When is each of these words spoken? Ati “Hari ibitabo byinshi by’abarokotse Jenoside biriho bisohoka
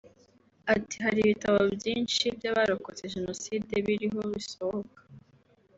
Ati 0.73 0.95
“Hari 1.05 1.19
ibitabo 1.21 1.59
byinshi 1.75 2.23
by’abarokotse 2.37 3.03
Jenoside 3.13 3.73
biriho 3.85 4.21
bisohoka 4.33 4.99